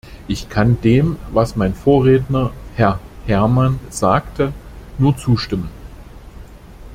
[0.27, 4.51] Ich kann dem, was mein Vorredner, Herr Herman, sagte,
[4.97, 5.69] nur zustimmen.